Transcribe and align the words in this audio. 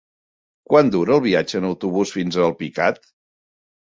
Quant 0.71 0.87
dura 0.95 1.13
el 1.17 1.21
viatge 1.25 1.59
en 1.59 1.67
autobús 1.69 2.13
fins 2.17 2.39
a 2.39 2.43
Alpicat? 2.47 2.99